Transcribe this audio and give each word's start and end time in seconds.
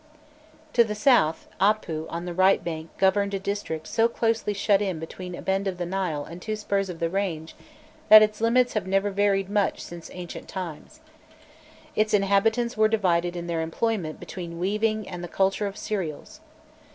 []To 0.73 0.83
the 0.83 0.95
south, 0.95 1.47
Apû 1.59 2.07
on 2.09 2.25
the 2.25 2.33
right 2.33 2.63
bank 2.63 2.89
governed 2.97 3.35
a 3.35 3.39
district 3.39 3.85
so 3.85 4.07
closely 4.07 4.51
shut 4.51 4.81
in 4.81 4.97
between 4.97 5.35
a 5.35 5.43
bend 5.43 5.67
of 5.67 5.77
the 5.77 5.85
Nile 5.85 6.23
and 6.25 6.41
two 6.41 6.55
spurs 6.55 6.89
of 6.89 6.97
the 6.97 7.07
range, 7.07 7.53
that 8.09 8.23
its 8.23 8.41
limits 8.41 8.73
have 8.73 8.87
never 8.87 9.11
varied 9.11 9.47
much 9.47 9.79
since 9.79 10.09
ancient 10.11 10.47
times. 10.47 11.01
Its 11.95 12.15
inhabitants 12.15 12.75
were 12.75 12.87
divided 12.87 13.35
in 13.35 13.45
their 13.45 13.61
employment 13.61 14.19
between 14.19 14.57
weaving 14.57 15.07
and 15.07 15.23
the 15.23 15.27
culture 15.27 15.67
of 15.67 15.77
cereals. 15.77 16.39